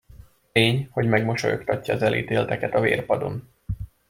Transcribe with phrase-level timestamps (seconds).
[0.51, 3.49] Tény, hogy megmosolyogtatja az elítélteket a vérpadon.